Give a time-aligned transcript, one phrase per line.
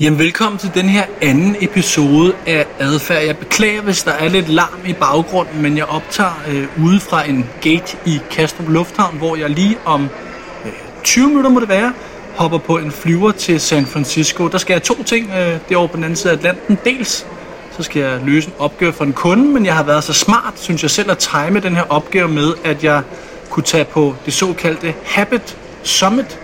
[0.00, 3.24] Jamen velkommen til den her anden episode af Adfærd.
[3.24, 7.28] Jeg beklager, hvis der er lidt larm i baggrunden, men jeg optager øh, ude fra
[7.28, 10.08] en gate i Kastrup Lufthavn, hvor jeg lige om
[10.64, 10.72] øh,
[11.04, 11.92] 20 minutter må det være,
[12.36, 14.48] hopper på en flyver til San Francisco.
[14.48, 16.78] Der skal jeg to ting øh, derovre på den anden side af Atlanten.
[16.84, 17.26] Dels
[17.76, 20.52] så skal jeg løse en opgave for en kunde, men jeg har været så smart,
[20.56, 23.02] synes jeg selv, at time den her opgave med, at jeg
[23.50, 26.38] kunne tage på det såkaldte Habit Summit,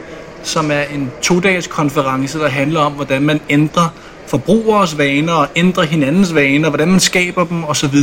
[0.45, 3.89] som er en to-dages konference, der handler om, hvordan man ændrer
[4.27, 7.95] forbrugeres vaner og ændrer hinandens vaner, hvordan man skaber dem osv.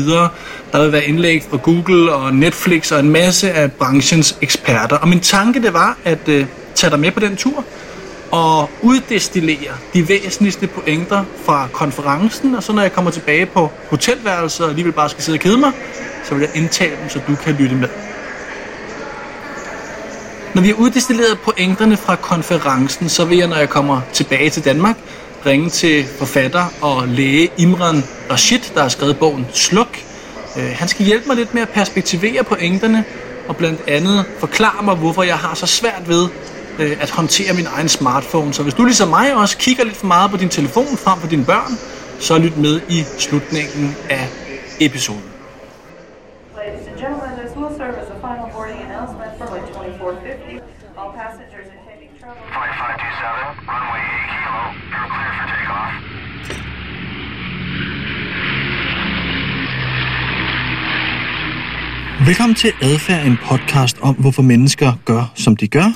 [0.72, 4.98] Der vil være indlæg fra Google og Netflix og en masse af branchens eksperter.
[4.98, 6.46] Og min tanke det var at øh,
[6.76, 7.66] tage dig med på den tur
[8.32, 14.66] og uddestillere de væsentligste pointer fra konferencen, og så når jeg kommer tilbage på hotelværelset
[14.66, 15.72] og alligevel bare skal sidde og kede mig,
[16.24, 17.88] så vil jeg indtale dem, så du kan lytte med.
[20.56, 24.66] Når vi har uddestilleret pointerne fra konferencen, så vil jeg, når jeg kommer tilbage til
[24.66, 24.98] Danmark,
[25.46, 29.98] ringe til forfatter og læge Imran Rashid, der har skrevet bogen Sluk.
[30.58, 33.04] Øh, han skal hjælpe mig lidt med at perspektivere pointerne,
[33.48, 36.28] og blandt andet forklare mig, hvorfor jeg har så svært ved
[36.80, 38.54] øh, at håndtere min egen smartphone.
[38.54, 41.28] Så hvis du ligesom mig også kigger lidt for meget på din telefon frem for
[41.28, 41.78] dine børn,
[42.20, 44.28] så lyt med i slutningen af
[44.80, 45.31] episoden.
[62.26, 65.94] Velkommen til Adfærd, en podcast om, hvorfor mennesker gør, som de gør,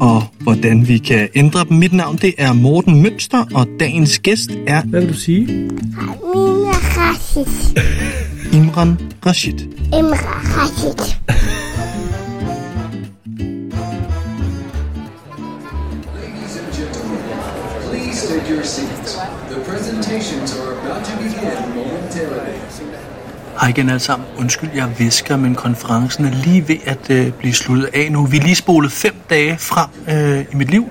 [0.00, 1.76] og hvordan vi kan ændre dem.
[1.76, 4.82] Mit navn det er Morten Mønster, og dagens gæst er...
[4.82, 5.46] Hvad vil du sige?
[5.46, 7.46] Mina Rashid.
[8.52, 9.58] Imran Rashid.
[9.98, 10.98] Imra Rashid.
[17.90, 19.16] Please take your seats.
[19.50, 23.17] The presentations are about to begin momentarily.
[23.60, 24.28] Hej igen alle sammen.
[24.38, 28.26] Undskyld, jeg visker, men konferencen er lige ved at øh, blive sluttet af nu.
[28.26, 30.90] Vi er lige spolet fem dage frem øh, i mit liv.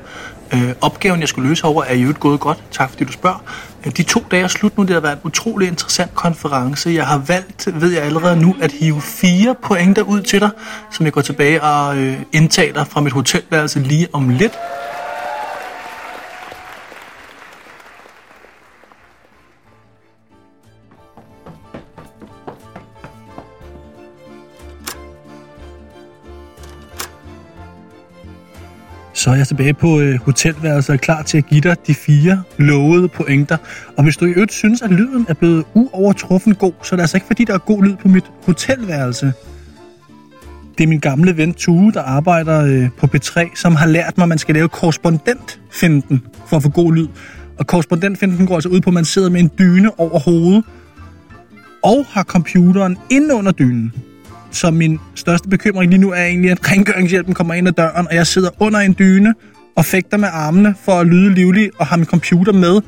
[0.53, 2.63] Øh, opgaven, jeg skulle løse over, er jo øvrigt gået godt.
[2.71, 3.43] Tak fordi du spørger.
[3.85, 4.83] Øh, De to dage er slut nu.
[4.83, 6.89] Det har været en utrolig interessant konference.
[6.89, 10.49] Jeg har valgt, ved jeg allerede nu, at hive fire pointer ud til dig,
[10.91, 14.53] som jeg går tilbage og øh, indtaler fra mit hotelværelse lige om lidt.
[29.17, 31.93] Så er jeg tilbage på øh, hotelværelset og er klar til at give dig de
[31.93, 33.57] fire lovede pointer.
[33.97, 37.03] Og hvis du i øvrigt synes, at lyden er blevet uovertruffen god, så er det
[37.03, 39.33] altså ikke fordi, der er god lyd på mit hotelværelse.
[40.77, 44.23] Det er min gamle ven Tue, der arbejder øh, på P3, som har lært mig,
[44.23, 47.07] at man skal lave korrespondentfinden for at få god lyd.
[47.59, 50.63] Og korrespondentfinden går altså ud på, at man sidder med en dyne over hovedet
[51.83, 53.93] og har computeren inde under dynen.
[54.51, 58.15] Så min største bekymring lige nu er egentlig, at rengøringshjælpen kommer ind ad døren, og
[58.15, 59.33] jeg sidder under en dyne
[59.75, 62.81] og fægter med armene for at lyde livlig og har min computer med.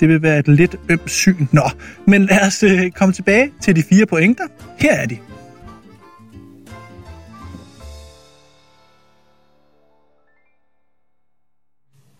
[0.00, 1.46] Det vil være et lidt ømt syn.
[1.52, 1.70] Nå,
[2.06, 4.44] men lad os øh, komme tilbage til de fire pointer.
[4.78, 5.18] Her er de.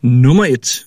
[0.03, 0.87] Nummer 1.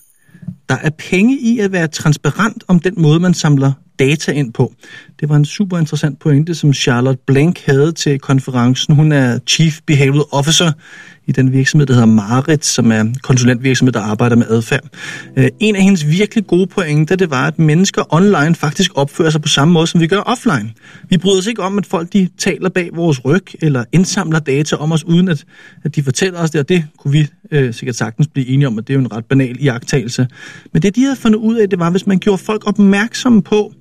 [0.69, 4.73] Der er penge i at være transparent om den måde, man samler data ind på.
[5.19, 8.95] Det var en super interessant pointe, som Charlotte Blank havde til konferencen.
[8.95, 10.71] Hun er Chief Behavioral Officer
[11.27, 14.83] i den virksomhed, der hedder Marit, som er konsulentvirksomhed, der arbejder med adfærd.
[15.37, 19.41] Øh, en af hendes virkelig gode pointer, det var, at mennesker online faktisk opfører sig
[19.41, 20.71] på samme måde, som vi gør offline.
[21.09, 24.75] Vi bryder os ikke om, at folk de taler bag vores ryg, eller indsamler data
[24.75, 25.45] om os, uden at,
[25.83, 28.77] at de fortæller os det, og det kunne vi øh, sikkert sagtens blive enige om,
[28.77, 30.27] at det er jo en ret banal iagttagelse.
[30.73, 33.73] Men det, de havde fundet ud af, det var, hvis man gjorde folk opmærksomme på,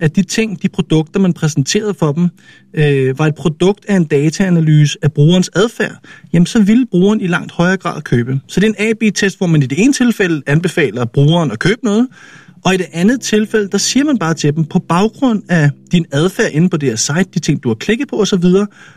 [0.00, 2.28] at de ting, de produkter, man præsenterede for dem,
[2.74, 5.96] øh, var et produkt af en dataanalyse af brugerens adfærd,
[6.32, 8.40] jamen så ville brugeren i langt højere grad købe.
[8.46, 11.84] Så det er en A-B-test, hvor man i det ene tilfælde anbefaler brugeren at købe
[11.84, 12.08] noget,
[12.64, 16.06] og i det andet tilfælde, der siger man bare til dem, på baggrund af din
[16.12, 18.44] adfærd inde på det her site, de ting, du har klikket på osv.,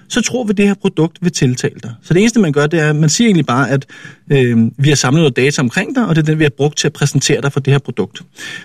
[0.10, 1.94] så tror vi, at det her produkt vil tiltale dig.
[2.02, 3.86] Så det eneste, man gør, det er, at man siger egentlig bare, at
[4.32, 6.78] øh, vi har samlet noget data omkring dig, og det er den, vi har brugt
[6.78, 8.22] til at præsentere dig for det her produkt.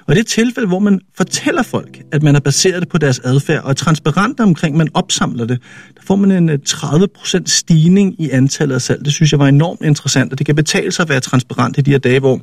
[0.06, 3.18] Og i det tilfælde, hvor man fortæller folk, at man har baseret det på deres
[3.24, 5.58] adfærd, og er transparent omkring, man opsamler det,
[5.94, 9.04] der får man en øh, 30% stigning i antallet af salg.
[9.04, 11.80] Det synes jeg var enormt interessant, og det kan betale sig at være transparent i
[11.80, 12.40] de her dage, hvor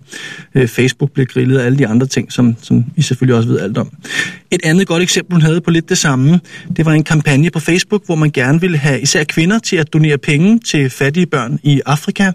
[0.56, 3.60] øh, Facebook bliver grillet og alle de andre ting, som, som I selvfølgelig også ved
[3.60, 3.92] alt om.
[4.52, 6.40] Et andet godt eksempel, hun havde på lidt det samme.
[6.76, 9.94] Det var en kampagne på Facebook, hvor man gerne ville have især kvinder til at
[9.94, 12.32] donere penge til fattige børn i Afrika.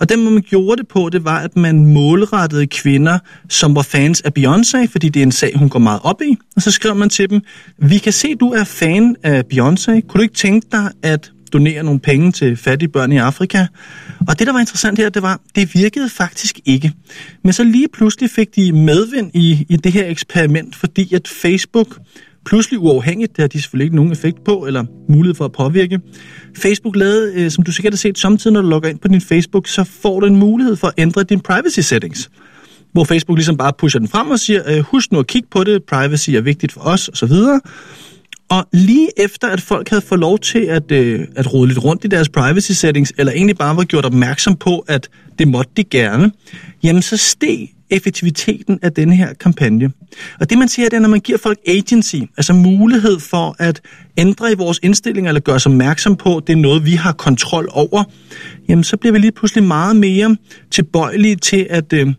[0.00, 3.18] Og den måde man gjorde det på, det var, at man målrettede kvinder,
[3.48, 6.36] som var fans af Beyoncé, fordi det er en sag, hun går meget op i.
[6.56, 7.40] Og så skrev man til dem,
[7.78, 10.00] vi kan se, du er fan af Beyoncé.
[10.00, 13.66] Kunne du ikke tænke dig at donere nogle penge til fattige børn i Afrika.
[14.28, 16.92] Og det, der var interessant her, det var, det virkede faktisk ikke.
[17.44, 21.98] Men så lige pludselig fik de medvind i, i det her eksperiment, fordi at Facebook
[22.46, 26.00] pludselig uafhængigt, det har de selvfølgelig ikke nogen effekt på, eller mulighed for at påvirke.
[26.56, 29.20] Facebook lavede, øh, som du sikkert har set samtidig, når du logger ind på din
[29.20, 32.30] Facebook, så får du en mulighed for at ændre din privacy settings
[32.94, 35.64] hvor Facebook ligesom bare pusher den frem og siger, øh, husk nu at kigge på
[35.64, 37.32] det, privacy er vigtigt for os, osv.
[38.48, 42.04] Og lige efter, at folk havde fået lov til at, øh, at rode lidt rundt
[42.04, 45.08] i deres privacy settings, eller egentlig bare var gjort opmærksom på, at
[45.38, 46.32] det måtte de gerne,
[46.82, 49.90] jamen så steg effektiviteten af denne her kampagne.
[50.40, 53.80] Og det man siger, det er, når man giver folk agency, altså mulighed for at
[54.16, 57.12] ændre i vores indstillinger, eller gøre os opmærksom på, at det er noget, vi har
[57.12, 58.04] kontrol over,
[58.68, 60.36] jamen så bliver vi lige pludselig meget mere
[60.70, 62.14] tilbøjelige til at, øh,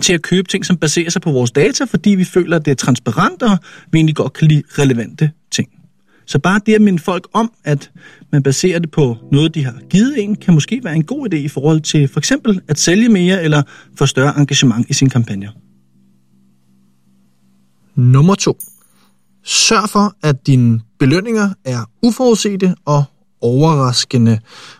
[0.00, 2.70] til at købe ting, som baserer sig på vores data, fordi vi føler, at det
[2.70, 3.58] er transparent, og
[3.92, 5.68] vi egentlig godt kan lide relevante ting.
[6.26, 7.90] Så bare det at minde folk om, at
[8.32, 11.36] man baserer det på noget, de har givet en, kan måske være en god idé
[11.36, 13.62] i forhold til for eksempel at sælge mere eller
[13.98, 15.50] få større engagement i sin kampagne.
[17.94, 18.58] Nummer to.
[19.44, 23.04] Sørg for, at dine belønninger er uforudsete og
[23.40, 24.38] overraskende.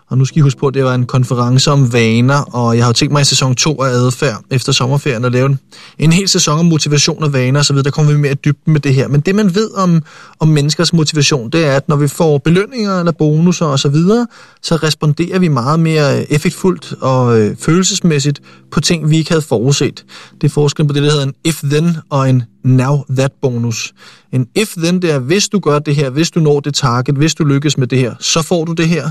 [0.09, 2.83] Og nu skal I huske på, at det var en konference om vaner, og jeg
[2.83, 5.57] har jo tænkt mig i sæson 2 af adfærd efter sommerferien at lave
[5.99, 7.77] en hel sæson om motivation og vaner osv.
[7.77, 9.07] Der kommer vi mere i dybden med det her.
[9.07, 10.03] Men det man ved om,
[10.39, 14.27] om menneskers motivation, det er, at når vi får belønninger eller bonusser osv., så, videre,
[14.61, 20.05] så responderer vi meget mere effektfuldt og øh, følelsesmæssigt på ting, vi ikke havde forudset.
[20.41, 23.93] Det er forskellen på det, der hedder en if-then og en now-that bonus.
[24.31, 27.35] En if-then, det er, hvis du gør det her, hvis du når det target, hvis
[27.35, 29.09] du lykkes med det her, så får du det her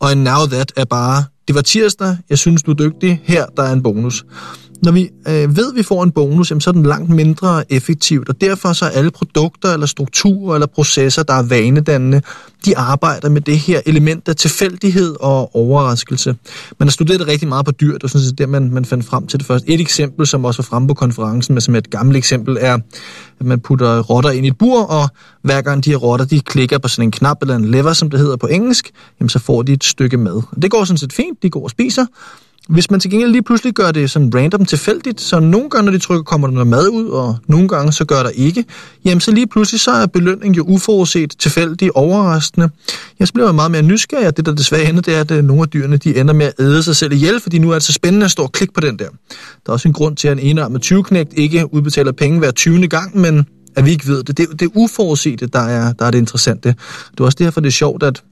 [0.00, 3.46] og en now that er bare, det var tirsdag, jeg synes du er dygtig, her
[3.46, 4.24] der er en bonus.
[4.82, 7.72] Når vi øh, ved, at vi får en bonus, jamen, så er den langt mindre
[7.72, 12.22] effektivt, og derfor så er alle produkter eller strukturer eller processer, der er vanedannende,
[12.64, 16.36] de arbejder med det her element af tilfældighed og overraskelse.
[16.78, 18.84] Man har studeret det rigtig meget på dyr, og synes, det er der, man, man
[18.84, 19.64] fandt frem til det først.
[19.68, 22.74] Et eksempel, som også var fremme på konferencen, men som er et gammelt eksempel, er,
[23.40, 25.08] at man putter rotter ind i et bur, og
[25.42, 28.10] hver gang de her rotter, de klikker på sådan en knap eller en lever, som
[28.10, 28.90] det hedder på engelsk,
[29.20, 30.42] jamen, så får de et stykke mad.
[30.62, 32.06] Det går sådan set fint, de går og spiser,
[32.68, 35.92] hvis man til gengæld lige pludselig gør det sådan random tilfældigt, så nogle gange, når
[35.92, 38.64] de trykker, kommer der noget mad ud, og nogle gange, så gør der ikke,
[39.04, 42.70] jamen så lige pludselig, så er belønningen jo uforudset, tilfældig, overraskende.
[43.18, 45.30] Jeg så bliver jeg meget mere nysgerrig, og det der desværre ender, det er, at
[45.30, 47.74] øh, nogle af dyrene, de ender med at æde sig selv ihjel, fordi nu er
[47.74, 49.08] det så spændende at stå og klikke på den der.
[49.66, 52.88] Der er også en grund til, at en enarmet 20-knægt ikke udbetaler penge hver 20.
[52.88, 53.46] gang, men
[53.76, 54.38] at vi ikke ved det.
[54.38, 56.74] Det, det er uforudsete, der er, der er det interessante.
[57.10, 58.22] Det er også derfor, det er sjovt, at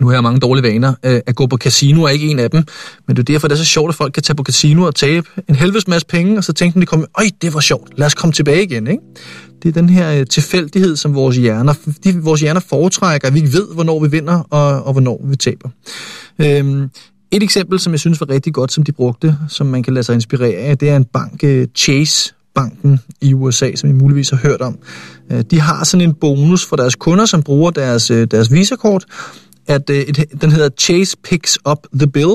[0.00, 0.94] nu har jeg mange dårlige vaner.
[1.02, 2.64] Øh, at gå på casino er ikke en af dem,
[3.06, 4.94] men det er derfor, det er så sjovt, at folk kan tage på casino og
[4.94, 8.06] tabe en helvedes masse penge, og så tænker de, kommer, øj, det var sjovt, lad
[8.06, 8.86] os komme tilbage igen.
[8.86, 9.02] Ikke?
[9.62, 13.74] Det er den her øh, tilfældighed, som vores hjerner, de, vores hjerner foretrækker, vi ved,
[13.74, 15.68] hvornår vi vinder og, og hvornår vi taber.
[16.38, 16.90] Øhm,
[17.30, 20.04] et eksempel, som jeg synes var rigtig godt, som de brugte, som man kan lade
[20.04, 24.30] sig inspirere af, det er en bank, øh, Chase banken i USA, som I muligvis
[24.30, 24.78] har hørt om.
[25.32, 29.04] Øh, de har sådan en bonus for deres kunder, som bruger deres, øh, deres visakort,
[29.66, 32.34] at øh, et, den hedder Chase Picks Up the Bill.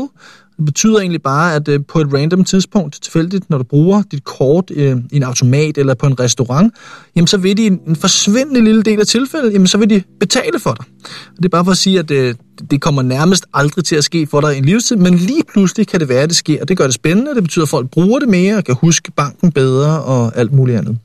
[0.57, 4.23] Det betyder egentlig bare, at øh, på et random tidspunkt, tilfældigt, når du bruger dit
[4.23, 6.73] kort øh, i en automat eller på en restaurant,
[7.15, 10.03] jamen så vil de en, en forsvindende lille del af tilfældet, jamen så vil de
[10.19, 10.85] betale for dig.
[11.29, 12.35] Og det er bare for at sige, at øh,
[12.71, 15.87] det kommer nærmest aldrig til at ske for dig i en livstid, men lige pludselig
[15.87, 16.65] kan det være, at det sker.
[16.65, 19.51] Det gør det spændende, det betyder, at folk bruger det mere og kan huske banken
[19.51, 20.97] bedre og alt muligt andet.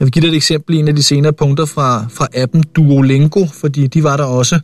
[0.00, 2.62] Jeg vil give dig et eksempel i en af de senere punkter fra, fra appen
[2.76, 4.60] Duolingo, fordi de var der også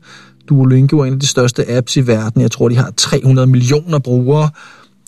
[0.50, 2.42] Duolingo er en af de største apps i verden.
[2.42, 4.50] Jeg tror, de har 300 millioner brugere.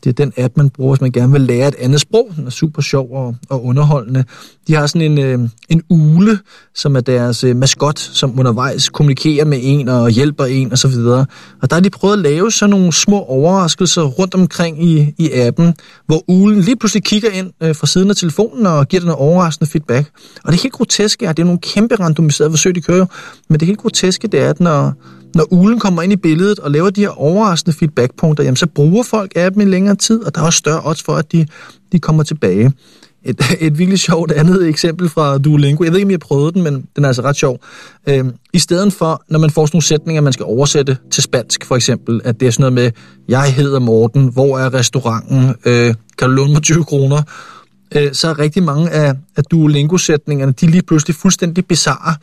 [0.05, 2.31] Det er den app, man bruger, hvis man gerne vil lære et andet sprog.
[2.37, 4.25] Den er super sjov og, og underholdende.
[4.69, 6.39] De har sådan en, øh, en ule,
[6.75, 10.95] som er deres øh, maskot, som undervejs kommunikerer med en og hjælper en osv.
[10.95, 11.27] Og,
[11.63, 15.31] og der har de prøvet at lave sådan nogle små overraskelser rundt omkring i, i
[15.33, 15.75] appen,
[16.07, 19.15] hvor ulen lige pludselig kigger ind øh, fra siden af telefonen og giver den en
[19.15, 20.11] overraskende feedback.
[20.45, 23.07] Og det er helt groteske, at det er nogle kæmpe randomiserede forsøg, de kører
[23.49, 24.93] men det helt groteske, det er, at når,
[25.35, 29.03] når ulen kommer ind i billedet og laver de her overraskende feedbackpunkter, jamen så bruger
[29.03, 31.47] folk appen i længere tid, og der er også større odds for, at de,
[31.93, 32.73] de kommer tilbage.
[33.25, 35.85] Et, et virkelig sjovt andet eksempel fra Duolingo.
[35.85, 37.59] Jeg ved ikke, om jeg prøvet den, men den er altså ret sjov.
[38.09, 41.65] Øhm, I stedet for, når man får sådan nogle sætninger, man skal oversætte til spansk,
[41.65, 42.91] for eksempel, at det er sådan noget med,
[43.29, 47.23] jeg hedder Morten, hvor er restauranten, øh, kan du låne mig 20 kroner?
[47.95, 52.15] Øh, så er rigtig mange af, af Duolingo-sætningerne, de er lige pludselig fuldstændig bizarre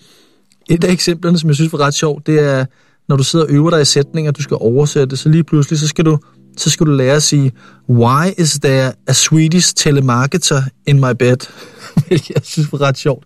[0.69, 2.65] Et af eksemplerne, som jeg synes var ret sjovt, det er,
[3.09, 5.87] når du sidder og øver dig i sætninger, du skal oversætte, så lige pludselig, så
[5.87, 6.17] skal du,
[6.57, 7.51] så skal du lære at sige,
[7.89, 11.37] why is there a Swedish telemarketer in my bed?
[12.07, 13.25] Hvilket jeg synes var ret sjovt.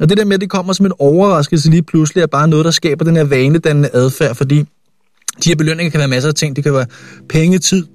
[0.00, 2.64] Og det der med, at det kommer som en overraskelse lige pludselig, er bare noget,
[2.64, 4.58] der skaber den her vanedannende adfærd, fordi
[5.44, 6.56] de her belønninger kan være masser af ting.
[6.56, 6.86] Det kan være
[7.28, 7.86] penge, tid,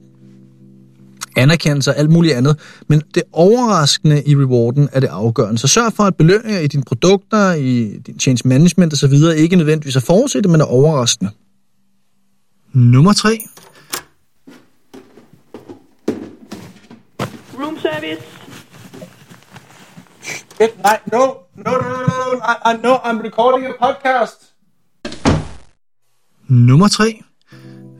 [1.35, 2.59] anerkendelse og alt muligt andet.
[2.87, 5.57] Men det overraskende i rewarden er det afgørende.
[5.57, 9.13] Så sørg for, at belønninger i dine produkter, i din change management osv.
[9.37, 11.31] ikke nødvendigvis er forudsætte, men er overraskende.
[12.73, 13.29] Nummer 3.
[17.59, 18.21] Room service.
[20.83, 21.19] Nej, no,
[21.55, 24.53] no, no, no, no, I, I know I'm recording a podcast.
[26.47, 27.21] Nummer 3.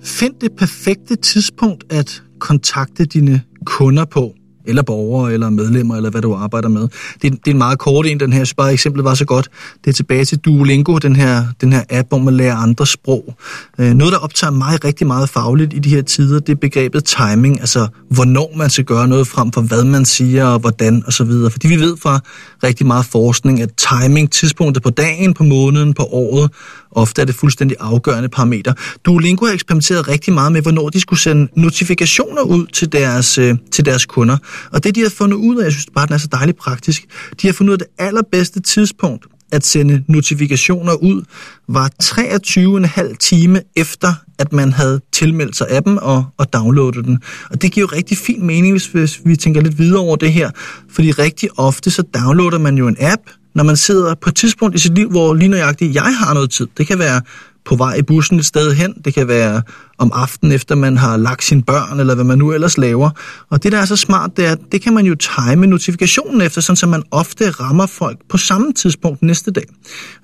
[0.04, 4.34] Find det perfekte tidspunkt at kontakte dine kunder på,
[4.66, 6.82] eller borgere, eller medlemmer, eller hvad du arbejder med.
[7.22, 9.26] Det er, det er en meget kort en, den her, så bare eksemplet var så
[9.26, 9.50] godt.
[9.84, 13.36] Det er tilbage til Duolingo, den her, den her app, hvor man lærer andre sprog.
[13.80, 17.04] Øh, noget, der optager mig rigtig meget fagligt i de her tider, det er begrebet
[17.04, 21.14] timing, altså hvornår man skal gøre noget frem for, hvad man siger, og hvordan, og
[21.14, 21.52] så videre.
[21.52, 22.20] Fordi vi ved fra
[22.64, 26.52] rigtig meget forskning, at timing, tidspunktet på dagen, på måneden, på året,
[26.96, 28.74] ofte er det fuldstændig afgørende parameter.
[29.06, 33.56] Duolingo har eksperimenteret rigtig meget med, hvornår de skulle sende notifikationer ud til deres, øh,
[33.72, 34.38] til deres kunder.
[34.72, 37.06] Og det, de har fundet ud af, jeg synes bare, den er så dejligt praktisk,
[37.42, 41.24] de har fundet ud af det allerbedste tidspunkt at sende notifikationer ud,
[41.68, 47.20] var 23,5 time efter, at man havde tilmeldt sig appen og, og downloadet den.
[47.50, 50.34] Og det giver jo rigtig fin mening, hvis, hvis vi tænker lidt videre over det
[50.34, 50.52] her.
[50.90, 53.22] Fordi rigtig ofte, så downloader man jo en app,
[53.56, 56.52] når man sidder på et tidspunkt i sit liv, hvor lige nøjagtigt jeg har noget
[56.52, 56.68] tid.
[56.78, 57.22] Det kan være
[57.66, 58.94] på vej i bussen et sted hen.
[59.06, 59.62] Det kan være
[59.98, 63.10] om aftenen, efter man har lagt sine børn, eller hvad man nu ellers laver.
[63.50, 66.42] Og det, der er så smart, det er, at det kan man jo time notifikationen
[66.42, 69.64] efter, sådan så man ofte rammer folk på samme tidspunkt næste dag.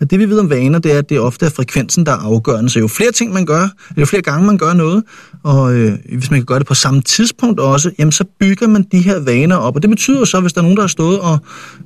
[0.01, 2.17] Og det vi ved om vaner, det er, at det ofte er frekvensen, der er
[2.17, 2.69] afgørende.
[2.69, 5.03] Så jo flere ting man gør, jo flere gange man gør noget,
[5.43, 8.85] og øh, hvis man kan gøre det på samme tidspunkt også, jamen så bygger man
[8.91, 9.75] de her vaner op.
[9.75, 11.39] Og det betyder så, hvis der er nogen, der har stået og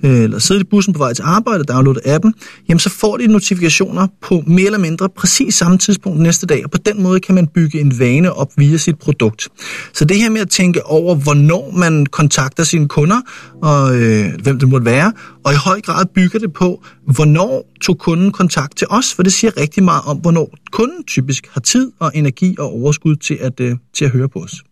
[0.03, 2.33] øh, eller siddet i bussen på vej til arbejde og downloadet appen,
[2.69, 6.65] jamen så får de notifikationer på mere eller mindre præcis samme tidspunkt næste dag.
[6.65, 9.47] Og på den måde kan man bygge en vane op via sit produkt.
[9.93, 13.21] Så det her med at tænke over, hvornår man kontakter sine kunder,
[13.61, 15.13] og øh, hvem det måtte være,
[15.45, 19.33] og i høj grad bygger det på, hvornår tog kunden kontakt til os, for det
[19.33, 23.59] siger rigtig meget om, hvornår kunden typisk har tid og energi og overskud til at,
[23.59, 24.63] øh, til at høre på os.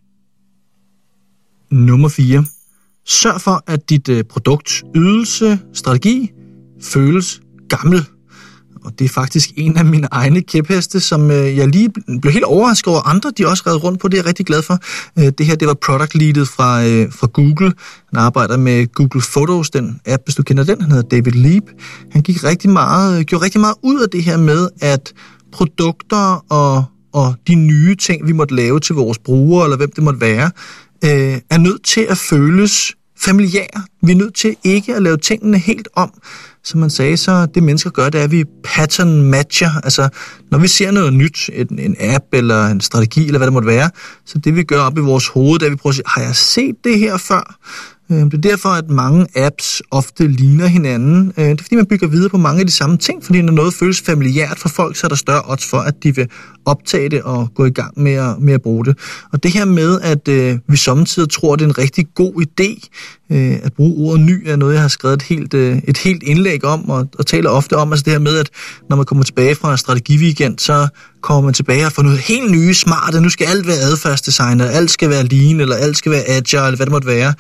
[1.72, 2.46] Nummer 4.
[3.06, 6.32] Sørg for, at dit øh, produkt, ydelse, strategi
[6.82, 8.06] føles gammel.
[8.86, 11.90] Og det er faktisk en af mine egne kæpheste, som øh, jeg lige
[12.22, 13.10] blev helt overrasket over.
[13.10, 14.80] Andre, de også reddet rundt på, det er jeg rigtig glad for.
[15.20, 17.74] Øh, det her, det var product leadet fra, øh, fra Google.
[18.10, 20.82] Han arbejder med Google Photos, den app, hvis du kender den.
[20.82, 21.64] Han hedder David Leap.
[22.12, 25.14] Han gik rigtig meget, øh, gjorde rigtig meget ud af det her med, at
[25.52, 26.84] produkter og,
[27.14, 30.52] og de nye ting, vi måtte lave til vores brugere, eller hvem det måtte være,
[31.06, 33.84] øh, er nødt til at føles familiære.
[34.02, 36.12] Vi er nødt til ikke at lave tingene helt om.
[36.64, 39.70] Som man sagde, så det mennesker gør, det er, at vi pattern matcher.
[39.84, 40.10] Altså,
[40.52, 43.68] når vi ser noget nyt, en, en app eller en strategi, eller hvad det måtte
[43.68, 43.90] være,
[44.26, 46.04] så det vi gør op i vores hoved, det er, at vi prøver at sige,
[46.08, 47.56] har jeg set det her før?
[48.12, 51.34] Øhm, det er derfor, at mange apps ofte ligner hinanden.
[51.38, 53.54] Øh, det er fordi, man bygger videre på mange af de samme ting, fordi når
[53.54, 56.28] noget føles familiært for folk, så er der større odds for, at de vil
[56.66, 58.98] optage det og gå i gang med at, med at bruge det.
[59.32, 62.46] Og det her med, at øh, vi samtidig tror, at det er en rigtig god
[62.46, 62.88] idé
[63.32, 66.24] øh, at bruge ordet ny, er noget, jeg har skrevet et helt, øh, et helt
[66.24, 68.50] indlæg om, og, og taler ofte om, altså det her med, at
[68.90, 70.88] når man kommer tilbage fra en strategiweekend, så
[71.22, 74.92] kommer man tilbage og får noget helt nye, smarte, nu skal alt være adfærdsdesignet, alt
[74.92, 77.34] skal være lean, eller alt skal være agile, eller hvad det måtte være.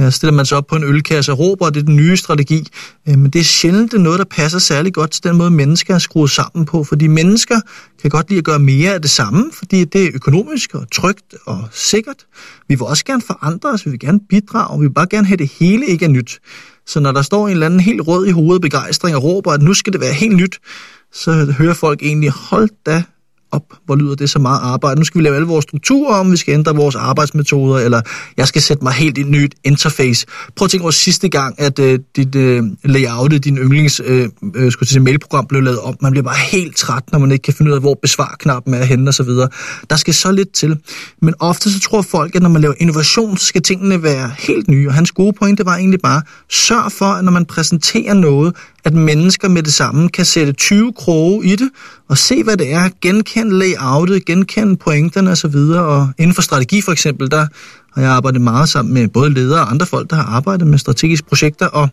[0.00, 1.96] Øh, Så stiller man sig op på en ølkasse og råber, at det er den
[1.96, 2.68] nye strategi.
[3.08, 5.50] Øh, Men det er sjældent det er noget, der passer særlig godt til den måde,
[5.50, 6.84] mennesker er skruet sammen på.
[6.84, 7.60] Fordi mennesker
[8.02, 11.34] kan godt lide at gøre mere af det samme, fordi det er økonomisk og trygt
[11.46, 12.16] og sikkert.
[12.68, 15.26] Vi vil også gerne forandre os, vi vil gerne bidrage, og vi vil bare gerne
[15.36, 16.38] at det hele ikke er nyt.
[16.86, 19.62] Så når der står en eller anden helt rød i hovedet begejstring og råber, at
[19.62, 20.58] nu skal det være helt nyt,
[21.12, 23.02] så hører folk egentlig, hold da
[23.56, 25.00] op, hvor lyder det så meget arbejde.
[25.00, 28.00] Nu skal vi lave alle vores strukturer om, vi skal ændre vores arbejdsmetoder, eller
[28.36, 30.26] jeg skal sætte mig helt i et nyt interface.
[30.56, 34.72] Prøv at tænke over sidste gang, at øh, dit øh, layout, din yndlings øh, øh,
[34.72, 35.96] skulle sige, mailprogram blev lavet om.
[36.00, 38.84] Man bliver bare helt træt, når man ikke kan finde ud af, hvor besvarknappen er
[38.84, 39.48] henne og så videre.
[39.90, 40.78] Der skal så lidt til.
[41.22, 44.68] Men ofte så tror folk, at når man laver innovation, så skal tingene være helt
[44.68, 44.88] nye.
[44.88, 48.54] Og hans gode pointe var egentlig bare, sørg for, at når man præsenterer noget,
[48.86, 51.70] at mennesker med det samme kan sætte 20 kroge i det,
[52.08, 55.56] og se, hvad det er, genkende layoutet, genkende pointerne osv.
[55.56, 57.46] Og inden for strategi for eksempel, der
[57.94, 60.78] har jeg arbejdet meget sammen med både ledere og andre folk, der har arbejdet med
[60.78, 61.88] strategiske projekter, og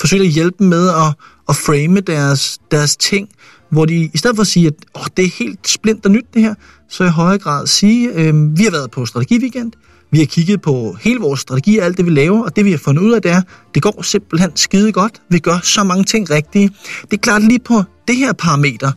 [0.00, 1.14] forsøgt at hjælpe dem med at,
[1.48, 3.28] at frame deres, deres ting,
[3.70, 6.42] hvor de i stedet for at sige, at oh, det er helt splinter nyt det
[6.42, 6.54] her,
[6.88, 9.72] så i højere grad sige, øh, vi har været på strategiweekend,
[10.12, 12.70] vi har kigget på hele vores strategi og alt det, vi laver, og det, vi
[12.70, 13.42] har fundet ud af, det er,
[13.74, 15.22] det går simpelthen skide godt.
[15.28, 16.70] Vi gør så mange ting rigtige.
[17.02, 18.92] Det er klart lige på det her parameter,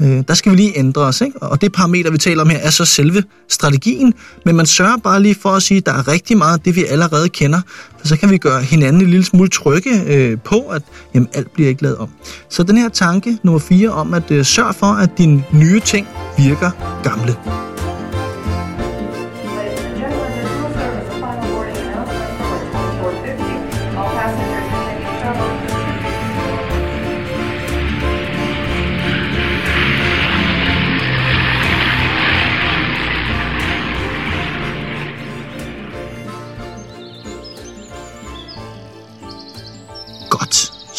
[0.00, 1.20] øh, der skal vi lige ændre os.
[1.20, 1.42] Ikke?
[1.42, 5.22] Og det parameter, vi taler om her, er så selve strategien, men man sørger bare
[5.22, 7.60] lige for at sige, at der er rigtig meget af det, vi allerede kender,
[7.98, 10.82] for så kan vi gøre hinanden en lille smule trygge øh, på, at
[11.14, 12.08] jamen, alt bliver ikke lavet om.
[12.48, 16.06] Så den her tanke nummer 4 om at øh, sørge for, at dine nye ting
[16.38, 16.70] virker
[17.02, 17.36] gamle.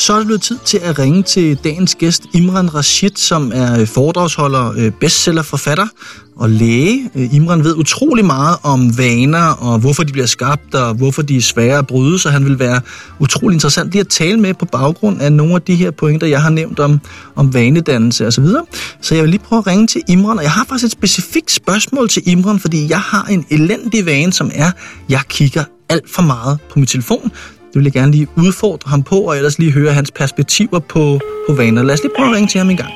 [0.02, 3.80] Så er det blevet tid til at ringe til dagens gæst, Imran Rashid, som er
[3.80, 5.88] øh, foredragsholder, øh, bestsellerforfatter
[6.36, 7.10] og læge.
[7.16, 11.38] Øh, Imran ved utrolig meget om vaner, og hvorfor de bliver skabt, og hvorfor de
[11.38, 12.82] er svære at bryde, så han vil være
[13.20, 16.42] utrolig interessant lige at tale med på baggrund af nogle af de her pointer, jeg
[16.42, 17.00] har nævnt om,
[17.36, 18.46] om vanedannelse osv.
[18.46, 18.64] Så,
[19.02, 21.52] så jeg vil lige prøve at ringe til Imran, og jeg har faktisk et specifikt
[21.52, 24.72] spørgsmål til Imran, fordi jeg har en elendig vane, som er,
[25.10, 27.32] jeg kigger alt for meget på min telefon.
[27.74, 31.20] Det vil jeg gerne lige udfordre ham på, og ellers lige høre hans perspektiver på,
[31.48, 31.84] på vaner.
[31.84, 32.94] Lad os lige prøve at ringe til ham en gang.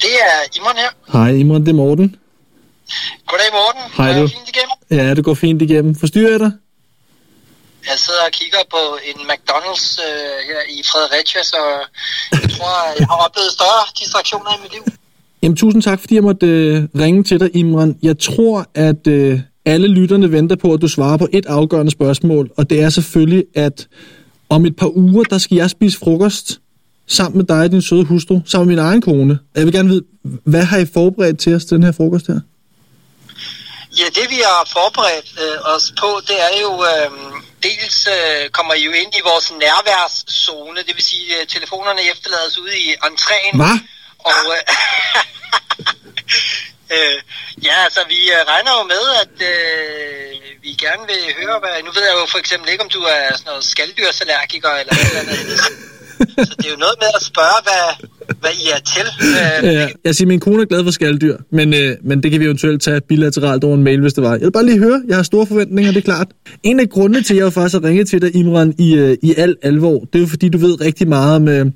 [0.00, 0.90] Det er Imran her.
[1.12, 2.16] Hej Imran, det er Morten.
[3.26, 3.82] Goddag Morten.
[3.96, 4.28] Hej, Er du.
[4.28, 5.06] Fint igennem.
[5.08, 5.94] Ja, det går fint igennem.
[5.94, 6.52] Forstyrrer jeg dig?
[7.90, 11.56] Jeg sidder og kigger på en McDonald's øh, her i Fredericia, så
[12.32, 14.82] jeg tror, jeg har oplevet større distraktioner i mit liv.
[15.42, 17.98] Jamen, tusind tak, fordi jeg måtte øh, ringe til dig, Imran.
[18.02, 22.50] Jeg tror, at øh, alle lytterne venter på, at du svarer på et afgørende spørgsmål,
[22.56, 23.88] og det er selvfølgelig, at
[24.48, 26.60] om et par uger, der skal jeg spise frokost
[27.06, 29.38] sammen med dig og din søde hustru, sammen med min egen kone.
[29.54, 32.40] Jeg vil gerne vide, hvad har I forberedt til os til den her frokost her?
[34.00, 37.10] Ja, det vi har forberedt øh, os på, det er jo, øh,
[37.62, 42.58] dels øh, kommer I jo ind i vores nærværszone, det vil sige, at telefonerne efterlades
[42.58, 43.56] ude i entréen.
[43.56, 43.78] Hvad?
[44.18, 44.62] Og øh,
[46.96, 47.16] øh,
[47.66, 50.28] ja, altså vi øh, regner jo med, at øh,
[50.64, 51.74] vi gerne vil høre, hvad...
[51.86, 55.16] Nu ved jeg jo for eksempel ikke, om du er sådan noget skaldyrsallergiker eller noget
[55.20, 55.60] andet.
[56.48, 57.84] Så det er jo noget med at spørge, hvad,
[58.40, 59.06] hvad I er til.
[59.66, 62.40] Øh, Ja, jeg siger, min kone er glad for skalddyr, men, øh, men det kan
[62.40, 64.32] vi eventuelt tage bilateralt over en mail, hvis det var.
[64.32, 66.28] Jeg vil bare lige høre, jeg har store forventninger, det er klart.
[66.62, 69.34] En af grundene til, at jeg faktisk har ringet til dig, Imran, i, øh, i
[69.36, 71.66] al alvor, det er jo fordi, du ved rigtig meget om, øh,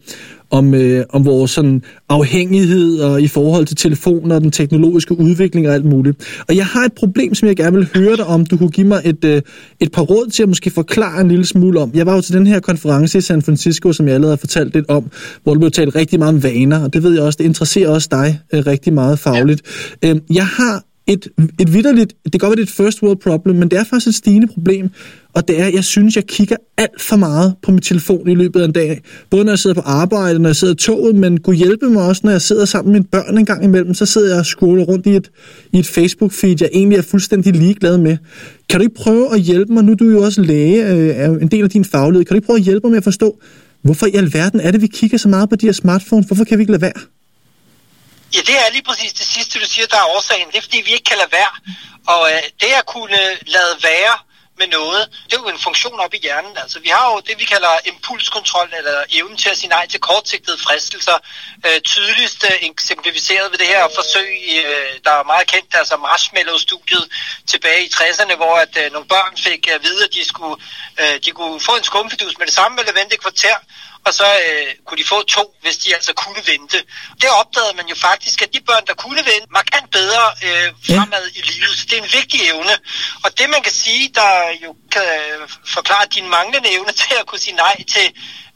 [0.50, 5.68] om, øh, om vores sådan, afhængighed og i forhold til telefoner og den teknologiske udvikling
[5.68, 6.42] og alt muligt.
[6.48, 8.46] Og jeg har et problem, som jeg gerne vil høre dig om.
[8.46, 9.42] Du kunne give mig et, øh,
[9.80, 11.90] et par råd til at måske forklare en lille smule om.
[11.94, 14.74] Jeg var jo til den her konference i San Francisco, som jeg allerede har fortalt
[14.74, 15.10] lidt om,
[15.42, 17.88] hvor der blev talt rigtig meget om vaner, og det ved jeg også, det interesserer
[17.88, 19.62] også dig øh, rigtig meget fagligt.
[20.02, 20.10] Ja.
[20.10, 21.28] Øh, jeg har et,
[21.60, 23.84] et vidderligt, det kan godt være, det er et first world problem, men det er
[23.84, 24.90] faktisk et stigende problem,
[25.34, 28.60] og det er, jeg synes, jeg kigger alt for meget på min telefon i løbet
[28.60, 29.00] af en dag.
[29.30, 32.02] Både når jeg sidder på arbejde, når jeg sidder i toget, men kunne hjælpe mig
[32.02, 34.46] også, når jeg sidder sammen med mine børn en gang imellem, så sidder jeg og
[34.46, 35.30] scroller rundt i et,
[35.72, 38.16] i et Facebook-feed, jeg egentlig er fuldstændig ligeglad med.
[38.68, 41.38] Kan du ikke prøve at hjælpe mig, nu er du jo også læge, øh, er
[41.38, 43.40] en del af din faglighed, kan du ikke prøve at hjælpe mig med at forstå,
[43.82, 46.26] hvorfor i alverden er det, vi kigger så meget på de her smartphones?
[46.26, 47.15] Hvorfor kan vi ikke lade være?
[48.36, 50.48] Ja, det er lige præcis det sidste, du siger, der er årsagen.
[50.48, 51.52] Det er, fordi vi ikke kan lade være.
[52.06, 53.18] Og øh, det at kunne
[53.56, 54.18] lade være
[54.58, 56.56] med noget, det er jo en funktion op i hjernen.
[56.56, 60.00] Altså, vi har jo det, vi kalder impulskontrol, eller evnen til at sige nej til
[60.00, 61.18] kortsigtede fristelser.
[61.66, 64.30] Øh, tydeligst øh, eksemplificeret ved det her forsøg,
[64.64, 67.08] øh, der er meget kendt, altså Marshmallow-studiet
[67.46, 70.56] tilbage i 60'erne, hvor at øh, nogle børn fik at vide, at de skulle,
[71.00, 73.56] øh, de kunne få en skumfidus med det samme, eller vente et kvarter,
[74.06, 76.78] og så øh, kunne de få to, hvis de altså kunne vente.
[77.22, 81.24] Det opdagede man jo faktisk, at de børn, der kunne vente, markant bedre øh, fremad
[81.38, 81.72] i livet.
[81.78, 82.74] Så det er en vigtig evne.
[83.24, 84.32] Og det man kan sige, der
[84.64, 85.08] jo kan
[85.74, 88.06] forklare din manglende evne til at kunne sige nej til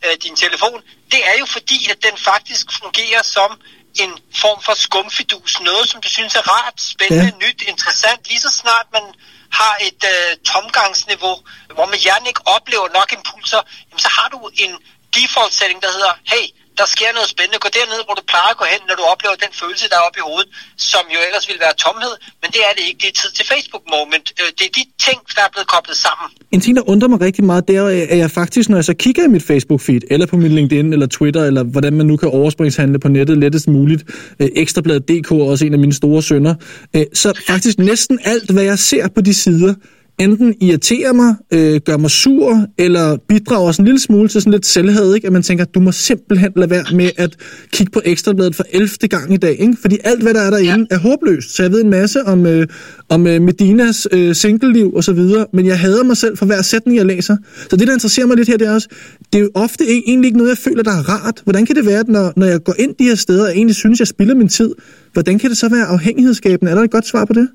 [0.05, 0.83] øh, din telefon,
[1.13, 3.51] det er jo fordi, at den faktisk fungerer som
[3.95, 5.61] en form for skumfidus.
[5.61, 7.47] Noget, som du synes er rart, spændende, ja.
[7.47, 8.29] nyt, interessant.
[8.29, 9.03] Lige så snart man
[9.51, 11.37] har et øh, tomgangsniveau,
[11.75, 14.73] hvor man hjernen ikke oplever nok impulser, jamen, så har du en
[15.17, 16.47] default setting, der hedder, hey,
[16.81, 19.37] der sker noget spændende, gå derned, hvor du plejer at gå hen, når du oplever
[19.45, 20.51] den følelse, der er oppe i hovedet,
[20.91, 23.45] som jo ellers ville være tomhed, men det er det ikke, det er tid til
[23.53, 24.27] Facebook-moment.
[24.41, 26.27] Øh, Det er de ting, der er blevet koblet sammen.
[26.55, 28.97] En ting, der undrer mig rigtig meget, det er, at jeg faktisk, når jeg så
[29.05, 32.29] kigger i mit Facebook-feed, eller på min LinkedIn, eller Twitter, eller hvordan man nu kan
[32.41, 34.03] overspringshandle på nettet lettest muligt,
[34.41, 36.55] øh, Ekstrabladet.dk er også en af mine store sønner,
[36.97, 39.75] øh, så faktisk næsten alt, hvad jeg ser på de sider,
[40.21, 44.53] enten irriterer mig, øh, gør mig sur, eller bidrager sådan en lille smule til sådan
[44.53, 45.27] lidt selvhed, ikke?
[45.27, 47.37] at man tænker, du må simpelthen lade være med at
[47.73, 48.89] kigge på Ekstrabladet for 11.
[49.09, 49.77] gang i dag, ikke?
[49.81, 50.97] fordi alt, hvad der er derinde, ja.
[50.97, 51.57] er håbløst.
[51.57, 52.67] Så jeg ved en masse om, øh,
[53.09, 56.63] om øh, Medinas øh, singleliv og så videre, men jeg hader mig selv for hver
[56.63, 57.37] sætning, jeg læser.
[57.71, 58.89] Så det, der interesserer mig lidt her, det er også,
[59.33, 61.41] det er jo ofte ikke, egentlig ikke noget, jeg føler, der er rart.
[61.45, 63.77] Hvordan kan det være, at når, når jeg går ind de her steder, og egentlig
[63.77, 64.75] synes, jeg spilder min tid,
[65.13, 66.71] hvordan kan det så være afhængighedsskabende?
[66.71, 67.49] Er der et godt svar på det?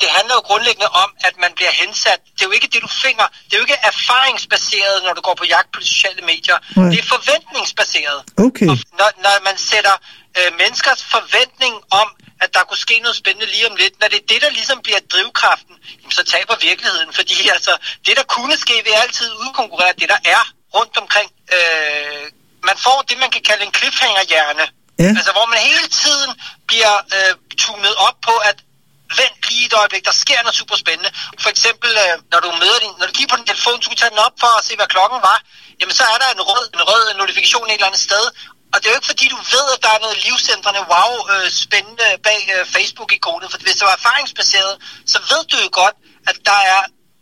[0.00, 2.20] Det handler jo grundlæggende om, at man bliver hensat.
[2.34, 3.26] Det er jo ikke det, du finder.
[3.46, 6.58] Det er jo ikke erfaringsbaseret, når du går på jagt på de sociale medier.
[6.76, 6.90] Nej.
[6.92, 8.18] Det er forventningsbaseret.
[8.46, 8.68] Okay.
[8.70, 9.94] Og når, når man sætter
[10.38, 12.08] øh, menneskers forventning om,
[12.44, 14.78] at der kunne ske noget spændende lige om lidt, når det er det, der ligesom
[14.86, 17.10] bliver drivkraften, jamen, så taber virkeligheden.
[17.18, 17.72] Fordi altså,
[18.06, 20.42] det, der kunne ske, vil altid udkonkurrere det, der er
[20.76, 21.28] rundt omkring.
[21.56, 22.24] Øh,
[22.68, 24.66] man får det, man kan kalde en cliffhanger-hjerne.
[24.98, 25.10] Ja.
[25.18, 26.30] Altså, hvor man hele tiden
[26.70, 27.32] bliver øh,
[27.64, 28.58] tunet op på, at
[29.20, 31.10] vent lige et øjeblik, der sker noget super spændende.
[31.42, 34.00] For eksempel, øh, når du møder din, når du kigger på din telefon, du kan
[34.00, 35.38] tage den op for at se, hvad klokken var,
[35.80, 38.24] jamen så er der en rød, en rød notifikation et eller andet sted.
[38.72, 41.46] Og det er jo ikke fordi, du ved, at der er noget livscentrende wow øh,
[41.64, 43.50] spændende bag øh, Facebook-ikonet.
[43.50, 44.74] For hvis det var erfaringsbaseret,
[45.12, 45.96] så ved du jo godt,
[46.30, 46.80] at der er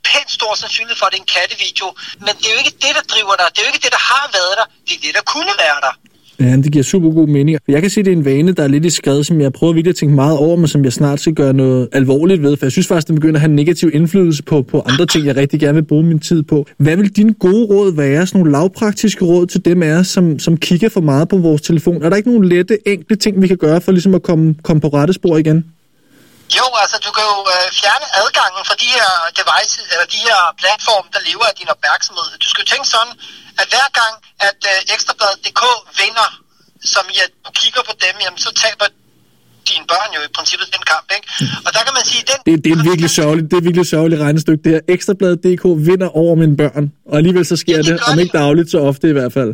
[0.08, 1.88] pænt stor sandsynlighed for, at det er en kattevideo.
[2.24, 3.46] Men det er jo ikke det, der driver dig.
[3.52, 4.66] Det er jo ikke det, der har været der.
[4.86, 5.94] Det er det, der kunne være der.
[6.40, 7.58] Ja, det giver super god mening.
[7.68, 9.52] Jeg kan se, at det er en vane, der er lidt i skred, som jeg
[9.52, 12.56] prøver virkelig at tænke meget over, men som jeg snart skal gøre noget alvorligt ved,
[12.56, 15.26] for jeg synes faktisk, det begynder at have en negativ indflydelse på, på andre ting,
[15.26, 16.66] jeg rigtig gerne vil bruge min tid på.
[16.76, 20.56] Hvad vil dine gode råd være, sådan nogle lavpraktiske råd til dem af som, som
[20.56, 22.02] kigger for meget på vores telefon?
[22.02, 24.80] Er der ikke nogen lette, enkle ting, vi kan gøre for ligesom at komme, komme
[24.80, 25.58] på rette spor igen?
[26.58, 30.38] Jo, altså du kan jo øh, fjerne adgangen fra de her devices, eller de her
[30.62, 32.26] platforme, der lever af din opmærksomhed.
[32.44, 33.14] Du skal jo tænke sådan,
[33.60, 34.14] at hver gang,
[34.48, 35.62] at øh, Ekstrabladet.dk
[36.00, 36.28] vinder,
[36.94, 38.86] som i at du kigger på dem, jamen så taber
[39.70, 41.26] dine børn jo i princippet den kamp, ikke?
[41.66, 42.38] Og der kan man sige, den...
[42.46, 44.60] Det, det er virkelig sørgeligt, det er virkelig sørgeligt regnestykke.
[44.64, 48.18] Det her Ekstrabladet.dk vinder over mine børn, og alligevel så sker Ja, det det, om
[48.22, 49.52] ikke dagligt, så ofte i hvert fald.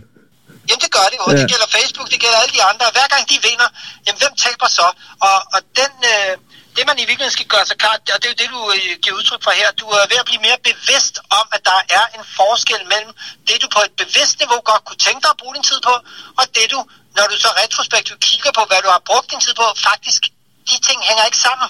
[0.69, 1.39] Jamen det gør det jo, og Ja.
[1.43, 2.85] det gælder Facebook, det gælder alle de andre.
[2.97, 3.69] Hver gang de vinder,
[4.07, 4.87] jamen hvem taber så?
[5.29, 6.33] Og, og den, øh,
[6.79, 8.95] det man i virkeligheden skal gøre sig klart, og det er jo det, du øh,
[9.03, 12.05] giver udtryk for her, du er ved at blive mere bevidst om, at der er
[12.17, 13.12] en forskel mellem
[13.49, 15.95] det, du på et bevidst niveau godt kunne tænke dig at bruge din tid på,
[16.41, 16.81] og det du,
[17.17, 20.23] når du så retrospektivt kigger på, hvad du har brugt din tid på, faktisk,
[20.71, 21.69] de ting hænger ikke sammen.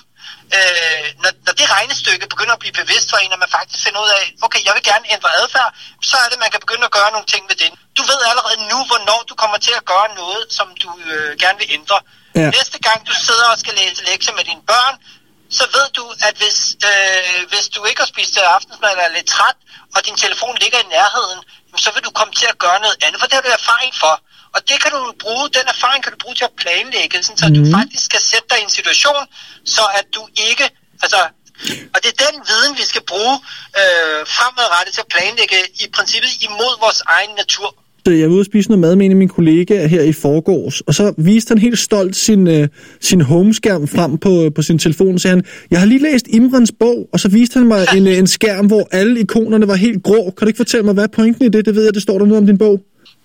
[0.57, 4.01] Øh, når, når det regnestykke begynder at blive bevidst for en, og man faktisk finder
[4.05, 5.71] ud af, okay, jeg vil gerne ændre adfærd,
[6.11, 7.71] så er det, at man kan begynde at gøre nogle ting med det.
[7.99, 11.59] Du ved allerede nu, hvornår du kommer til at gøre noget, som du øh, gerne
[11.59, 11.99] vil ændre.
[12.43, 12.51] Ja.
[12.59, 14.95] Næste gang du sidder og skal læse lektier med dine børn,
[15.59, 19.29] så ved du, at hvis, øh, hvis du ikke har spist aftensmad eller er lidt
[19.35, 19.59] træt,
[19.95, 21.41] og din telefon ligger i nærheden,
[21.85, 24.15] så vil du komme til at gøre noget andet, for det har du erfaring for.
[24.55, 27.49] Og det kan du bruge, den erfaring kan du bruge til at planlægge, sådan, så
[27.49, 27.55] mm.
[27.59, 29.23] du faktisk skal sætte dig i en situation,
[29.75, 30.67] så at du ikke,
[31.05, 31.21] altså,
[31.95, 33.37] og det er den viden, vi skal bruge
[33.81, 37.75] øh, fremadrettet til at planlægge i princippet imod vores egen natur.
[38.09, 40.13] Øh, jeg var ude og spise noget mad med en af mine kollegaer her i
[40.13, 42.69] forgårs, og så viste han helt stolt sin, øh,
[43.01, 46.27] sin homeskærm frem på, øh, på sin telefon, og sagde han, jeg har lige læst
[46.29, 49.75] Imrans bog, og så viste han mig en, øh, en skærm, hvor alle ikonerne var
[49.75, 50.31] helt grå.
[50.31, 51.67] Kan du ikke fortælle mig, hvad er pointen i det?
[51.67, 52.81] Det ved jeg, det står der noget om din bog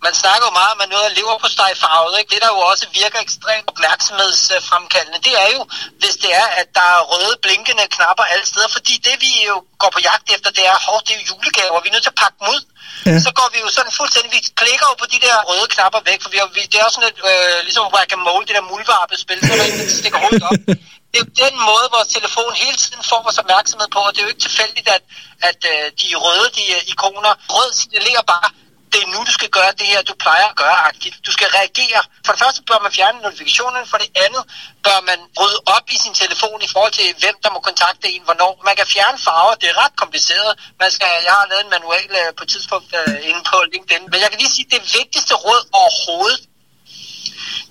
[0.07, 1.49] man snakker jo meget om, at noget er lever på
[1.83, 2.29] farvet, ikke?
[2.33, 5.61] Det, der jo også virker ekstremt opmærksomhedsfremkaldende, det er jo,
[6.01, 8.69] hvis det er, at der er røde, blinkende knapper alle steder.
[8.77, 11.83] Fordi det, vi jo går på jagt efter, det er, hov, det er jo julegaver,
[11.83, 12.61] vi er nødt til at pakke dem ud.
[13.07, 13.17] Ja.
[13.25, 16.19] Så går vi jo sådan fuldstændig, vi klikker jo på de der røde knapper væk,
[16.23, 18.55] for vi har, vi, det er jo sådan et, øh, ligesom whack and mole, det
[18.57, 20.61] der mulvarpespil, så er der en, stikker hovedet op.
[21.13, 24.19] Det er jo den måde, vores telefon hele tiden får vores opmærksomhed på, og det
[24.19, 25.03] er jo ikke tilfældigt, at,
[25.49, 28.47] at øh, de røde de, øh, ikoner, rød signalerer bare,
[28.93, 31.17] det er nu, du skal gøre det her, du plejer at gøre aktivt.
[31.27, 31.99] Du skal reagere.
[32.25, 34.43] For det første bør man fjerne notifikationerne, for det andet
[34.87, 38.23] bør man rydde op i sin telefon i forhold til, hvem der må kontakte en,
[38.27, 38.53] hvornår.
[38.69, 40.51] Man kan fjerne farver, det er ret kompliceret.
[40.83, 44.03] Man skal, jeg har lavet en manual øh, på et tidspunkt øh, inde på LinkedIn.
[44.11, 46.39] Men jeg kan lige sige, at det vigtigste råd overhovedet,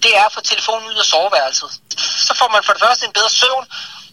[0.02, 1.70] det er at få telefonen ud af soveværelset.
[2.26, 3.66] Så får man for det første en bedre søvn,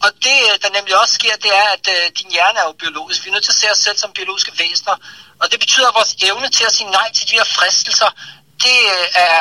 [0.06, 2.76] og det, øh, der nemlig også sker, det er, at øh, din hjerne er jo
[2.84, 3.20] biologisk.
[3.24, 4.96] Vi er nødt til at se os selv som biologiske væsener.
[5.42, 8.10] Og det betyder, at vores evne til at sige nej til de her fristelser,
[8.64, 9.40] det øh, er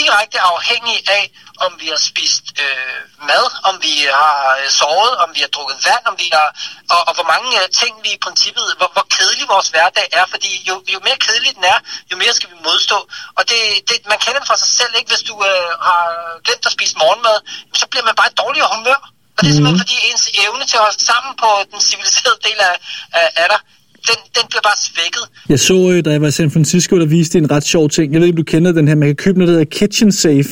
[0.00, 1.24] direkte afhængig af,
[1.64, 5.78] om vi har spist øh, mad, om vi har øh, sovet, om vi har drukket
[5.88, 6.48] vand, om vi har,
[6.94, 10.26] og, og hvor mange øh, ting vi i princippet, hvor, hvor kedelig vores hverdag er,
[10.34, 11.78] fordi jo, jo mere kedelig den er,
[12.10, 12.98] jo mere skal vi modstå.
[13.38, 15.10] Og det, det, man kender det fra sig selv, ikke?
[15.12, 16.04] Hvis du øh, har
[16.46, 17.38] glemt at spise morgenmad,
[17.80, 19.00] så bliver man bare i dårligere humør.
[19.36, 22.58] Og det er simpelthen fordi ens evne til at holde sammen på den civiliserede del
[22.70, 22.74] af,
[23.20, 23.60] af, af dig,
[24.06, 25.22] den, den bliver bare svækket.
[25.48, 28.12] Jeg så, øh, da jeg var i San Francisco, der viste en ret sjov ting.
[28.12, 28.94] Jeg ved ikke, om du kender den her.
[28.94, 30.48] Man kan købe noget, der hedder Kitchen Safe,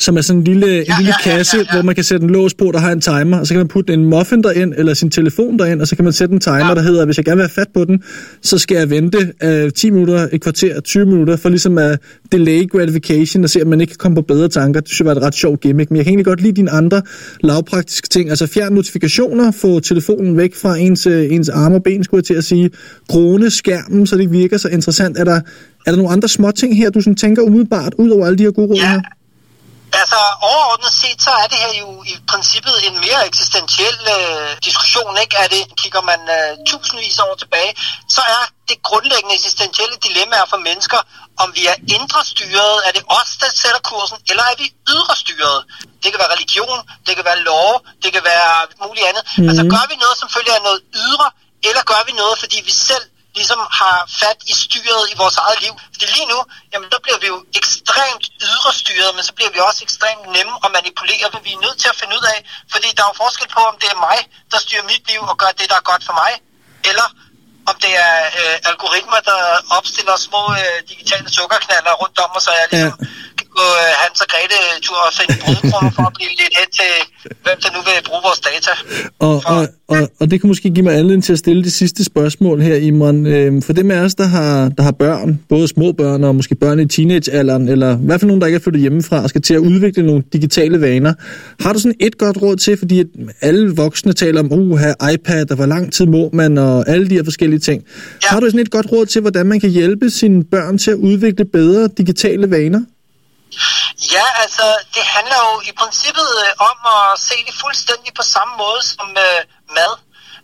[0.00, 1.74] som er sådan en lille, en Ja, lille ja, ja, kasse, ja, ja.
[1.74, 3.68] hvor man kan sætte en lås på, der har en timer, og så kan man
[3.68, 6.68] putte en muffin derind, eller sin telefon derind, og så kan man sætte en timer,
[6.68, 6.74] Ja.
[6.74, 8.02] der hedder, hvis jeg gerne vil have fat på den,
[8.42, 11.98] så skal jeg vente øh, 10 minutter, et kvarter, 20 minutter, for ligesom at
[12.32, 14.80] delay gratification, og se, om man ikke kan komme på bedre tanker.
[14.80, 16.70] Det synes jeg var et ret sjovt gimmick, men jeg kan egentlig godt lide dine
[16.70, 17.02] andre
[17.40, 22.04] lavpraktiske ting, altså fjern notifikationer, få telefonen væk fra ens, øh, ens arme og ben,
[22.04, 22.70] skulle jeg til at sige,
[23.08, 25.18] krone skærmen, så det virker så interessant.
[25.18, 25.40] Er der,
[25.86, 28.42] er der nogle andre små ting her, du sådan tænker umiddelbart, ud over alle de
[28.42, 28.90] her gode råd Ja.
[28.92, 29.00] her?
[29.92, 35.18] Altså overordnet set, så er det her jo i princippet en mere eksistentiel øh, diskussion,
[35.22, 35.36] ikke?
[35.36, 37.72] Er det, kigger man øh, tusindvis af år tilbage,
[38.08, 41.00] så er det grundlæggende eksistentielle dilemmaer for mennesker,
[41.42, 45.16] om vi er indre styret, er det os, der sætter kursen, eller er vi ydre
[45.16, 45.58] styret?
[46.02, 47.70] Det kan være religion, det kan være lov,
[48.02, 48.52] det kan være
[48.86, 49.22] muligt andet.
[49.38, 49.48] Mm.
[49.48, 51.28] Altså gør vi noget, som følger af noget ydre,
[51.68, 53.04] eller gør vi noget, fordi vi selv
[53.40, 55.74] ligesom har fat i styret i vores eget liv.
[55.92, 56.38] Fordi lige nu,
[56.72, 60.54] jamen der bliver vi jo ekstremt ydre styret, men så bliver vi også ekstremt nemme
[60.64, 62.38] at manipulere, for vi er nødt til at finde ud af,
[62.74, 64.18] fordi der er jo forskel på, om det er mig,
[64.52, 66.32] der styrer mit liv og gør det, der er godt for mig,
[66.90, 67.06] eller
[67.70, 69.40] om det er øh, algoritmer, der
[69.78, 74.20] opstiller små øh, digitale sukkerknaller rundt om, og så jeg ligesom ja gå øh, Hans
[74.24, 76.92] og Grete tur og finde brudkrummer for at blive lidt hen til,
[77.44, 78.72] hvem der nu vil bruge vores data.
[79.28, 79.62] Og, og,
[79.94, 82.76] og, og det kan måske give mig anledning til at stille det sidste spørgsmål her,
[82.76, 83.26] Imran.
[83.26, 86.54] Øhm, for dem af os, der har, der har børn, både små børn og måske
[86.54, 89.42] børn i teenagealderen, eller i hvert fald nogen, der ikke er flyttet hjemmefra og skal
[89.42, 91.14] til at udvikle nogle digitale vaner.
[91.60, 93.06] Har du sådan et godt råd til, fordi at
[93.40, 97.10] alle voksne taler om, uh, have iPad, og hvor lang tid må man, og alle
[97.10, 97.84] de her forskellige ting.
[98.22, 98.28] Ja.
[98.28, 100.96] Har du sådan et godt råd til, hvordan man kan hjælpe sine børn til at
[100.96, 102.80] udvikle bedre digitale vaner?
[104.00, 108.56] Ja, altså, det handler jo i princippet øh, om at se det fuldstændig på samme
[108.56, 109.40] måde som øh,
[109.76, 109.92] mad.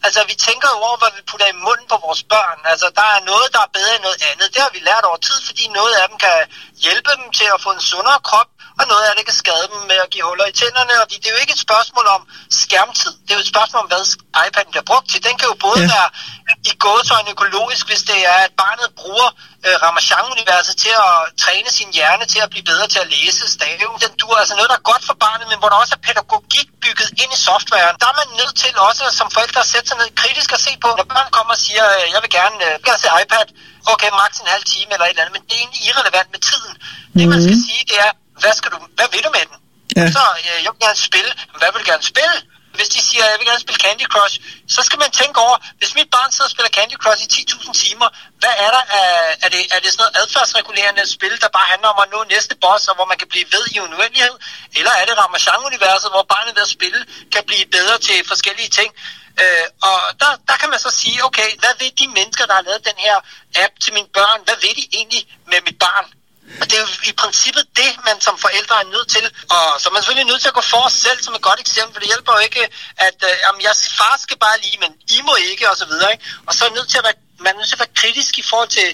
[0.06, 2.58] Altså, vi tænker jo over, hvad vi putter i munden på vores børn.
[2.72, 4.54] Altså, der er noget, der er bedre end noget andet.
[4.54, 6.38] Det har vi lært over tid, fordi noget af dem kan
[6.84, 9.80] hjælpe dem til at få en sundere krop, og noget af det kan skade dem
[9.90, 10.94] med at give huller i tænderne.
[11.02, 12.22] Og det er jo ikke et spørgsmål om
[12.62, 13.12] skærmtid.
[13.24, 14.02] Det er jo et spørgsmål om, hvad
[14.46, 15.18] iPad'en bliver brugt til.
[15.28, 15.88] Den kan jo både Ja.
[15.94, 16.08] være
[16.70, 19.28] i gåsøjne økologisk, hvis det er, at barnet bruger
[19.66, 23.84] øh, Ramachan-universet til at træne sin hjerne til at blive bedre til at læse stave.
[24.04, 26.68] Den du altså noget, der er godt for barnet, men hvor der også er pædagogik
[26.84, 27.94] bygget ind i softwaren.
[28.02, 30.72] Der er man nødt til også som forældre at sætte sig ned kritisk og se
[30.84, 33.08] på, når børn kommer og siger, øh, jeg vil gerne, øh, jeg vil gerne se
[33.22, 33.46] iPad,
[33.92, 36.40] okay, maks en halv time eller et eller andet, men det er egentlig irrelevant med
[36.50, 36.72] tiden.
[37.16, 39.56] Det man skal sige, det er, hvad, skal du, hvad vil du med den?
[39.96, 40.06] Ja.
[40.16, 41.30] Så, øh, jeg vil gerne spille.
[41.60, 42.36] Hvad vil du gerne spille?
[42.78, 44.34] Hvis de siger, jeg vil gerne spille Candy Crush,
[44.74, 47.72] så skal man tænke over, hvis mit barn sidder og spiller Candy Crush i 10.000
[47.84, 48.08] timer,
[48.42, 49.10] hvad er der af,
[49.44, 52.54] er det, er det sådan noget adfærdsregulerende spil, der bare handler om at nå næste
[52.64, 54.36] boss, og hvor man kan blive ved i en uendelighed?
[54.78, 57.00] Eller er det Ramachan-universet, hvor barnet ved at spille
[57.34, 58.90] kan blive bedre til forskellige ting?
[59.42, 62.64] Øh, og der, der kan man så sige, okay, hvad ved de mennesker, der har
[62.68, 63.16] lavet den her
[63.64, 66.06] app til mine børn, hvad ved de egentlig med mit barn?
[66.60, 69.24] Og det er jo i princippet det, man som forældre er nødt til.
[69.54, 71.60] Og så er man selvfølgelig nødt til at gå for os selv som et godt
[71.60, 71.92] eksempel.
[71.94, 72.62] For det hjælper jo ikke,
[73.06, 76.12] at øh, jamen, jeres far skal bare lige, men I må ikke, og så videre.
[76.12, 76.24] Ikke?
[76.46, 78.44] Og så er nødt til at være, man er nødt til at være kritisk i
[78.50, 78.88] forhold til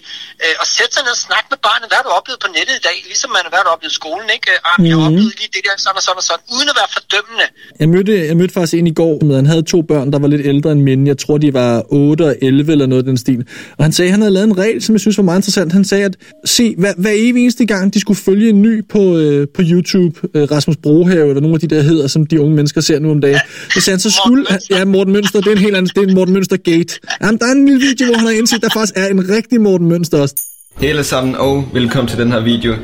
[0.45, 1.87] øh, at sætte sig ned og snakke med barnet.
[1.91, 2.97] Hvad har du oplevet på nettet i dag?
[3.11, 4.29] Ligesom man har været oplevet i skolen.
[4.37, 4.47] Ikke?
[4.55, 5.09] Øh, ah, jeg har Mhm.
[5.09, 6.45] oplevet lige det der, sådan og sådan og sådan.
[6.57, 7.47] Uden at være fordømmende.
[7.83, 10.29] Jeg mødte, jeg mødte faktisk en i går, som han havde to børn, der var
[10.35, 11.03] lidt ældre end mine.
[11.13, 11.73] Jeg tror, de var
[12.11, 13.41] 8 og 11 eller noget af den stil.
[13.79, 15.71] Og han sagde, at han havde lavet en regel, som jeg synes var meget interessant.
[15.79, 16.15] Han sagde, at
[16.57, 20.15] se, hver, hver evig eneste gang, de skulle følge en ny på, øh, på YouTube,
[20.35, 23.11] øh, Rasmus Brohave, eller nogle af de der hedder, som de unge mennesker ser nu
[23.11, 23.41] om dagen,
[23.75, 24.47] så sagde han, så skulle...
[24.51, 24.79] Mønster.
[24.79, 27.01] Ja, Morten Mønster, det er en helt anden, det er en Morten Mønster gate.
[27.23, 29.61] Jamen, der er en lille video, hvor han har indset, der faktisk er en rigtig
[29.61, 30.35] Morten Mønster også.
[30.77, 32.75] Hej sammen og velkommen til den her video.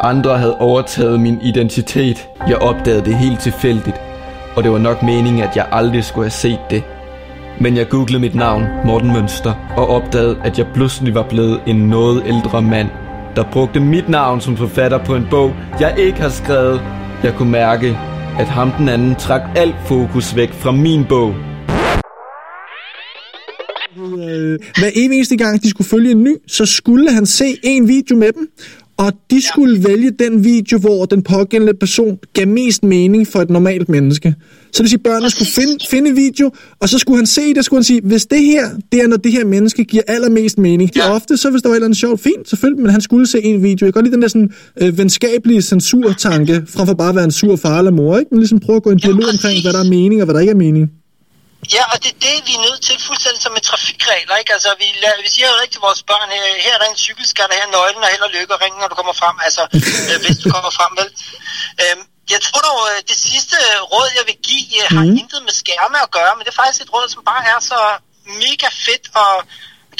[0.00, 2.28] Andre havde overtaget min identitet.
[2.48, 3.96] Jeg opdagede det helt tilfældigt.
[4.56, 6.82] Og det var nok meningen, at jeg aldrig skulle have set det.
[7.60, 11.76] Men jeg googlede mit navn, Morten Mønster, og opdagede, at jeg pludselig var blevet en
[11.76, 12.88] noget ældre mand,
[13.36, 16.80] der brugte mit navn som forfatter på en bog, jeg ikke har skrevet.
[17.22, 17.98] Jeg kunne mærke,
[18.38, 21.34] at ham den anden trak alt fokus væk fra min bog
[23.98, 28.16] øh, hver eneste gang, de skulle følge en ny, så skulle han se en video
[28.16, 28.48] med dem,
[28.96, 33.50] og de skulle vælge den video, hvor den pågældende person gav mest mening for et
[33.50, 34.34] normalt menneske.
[34.72, 37.54] Så det vil sige, at børnene skulle finde, finde video, og så skulle han se
[37.54, 40.58] det, skulle han sige, hvis det her, det er, når det her menneske giver allermest
[40.58, 40.90] mening.
[40.96, 41.14] Ja.
[41.14, 43.44] ofte, så hvis der var et eller andet sjovt, fint, selvfølgelig, men han skulle se
[43.44, 43.86] en video.
[43.86, 47.24] Jeg kan godt lide den der sådan, øh, venskabelige censurtanke, frem for bare at være
[47.24, 48.28] en sur far eller mor, ikke?
[48.30, 50.24] Men ligesom prøve at gå i en Ja, dialog omkring, hvad der er mening, og
[50.24, 50.90] hvad der ikke er mening.
[51.76, 54.52] Ja, og det er det, vi er nødt til fuldstændig som med trafikregler, ikke?
[54.52, 56.96] Altså, vi, lader, vi siger jo ikke til vores børn, her, her er der en
[57.06, 59.62] cykelskat, her er nøglen, og held og lykke, og ring, når du kommer frem, altså,
[60.10, 61.08] øh, hvis du kommer frem, vel?
[61.82, 62.02] Øhm,
[62.34, 63.56] jeg tror dog, øh, det sidste
[63.92, 65.16] råd, jeg vil give, øh, har Mhm.
[65.20, 67.80] intet med skærme at gøre, men det er faktisk et råd, som bare er så
[68.44, 69.32] mega fedt, og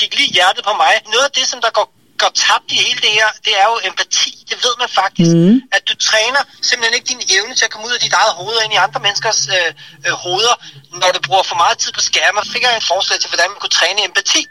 [0.00, 0.92] gik lige hjertet på mig.
[1.14, 1.86] Noget af det, som der går
[2.24, 4.30] går tabt i hele det her, det er jo empati.
[4.50, 5.34] Det ved man faktisk.
[5.36, 5.56] Mm.
[5.76, 8.54] At du træner simpelthen ikke din evne til at komme ud af dit eget hoved
[8.58, 9.70] og ind i andre menneskers øh,
[10.06, 10.56] øh, hoveder,
[11.00, 12.40] når du bruger for meget tid på skærme.
[12.52, 14.42] Fik jeg en forslag til, hvordan man kunne træne empati.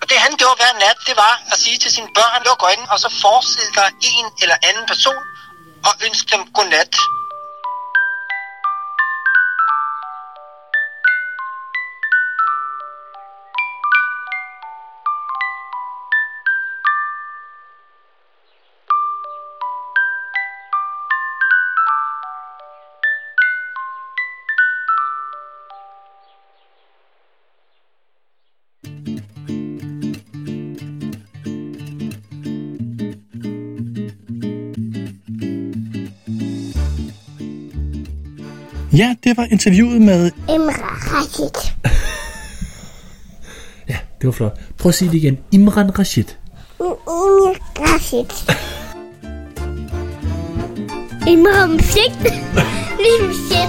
[0.00, 2.88] Og det han gjorde hver nat, det var at sige til sine børn, luk øjnene,
[2.92, 5.22] og så forestille dig en eller anden person,
[5.86, 6.94] og ønske dem godnat.
[38.96, 41.70] Ja, det var interviewet med Emre Rashid.
[43.88, 44.60] Ja, det var flot.
[44.78, 45.38] Prøv at sige det igen.
[45.52, 46.24] Imran Rashid.
[46.80, 48.24] Emre Rashid.
[51.28, 52.12] Imran Shit.
[52.98, 53.68] Ligesom shit.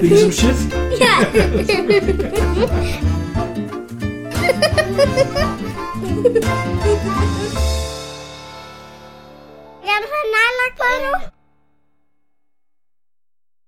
[0.00, 0.74] Det er ligesom shit.
[1.00, 1.40] Ja.
[1.68, 3.02] Jamen, han har lagt